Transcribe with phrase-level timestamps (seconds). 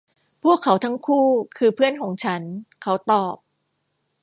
[0.43, 1.25] พวกเขาทั้งคู่
[1.57, 2.41] คือเพื่อนของฉัน
[2.81, 3.35] เขาตอบ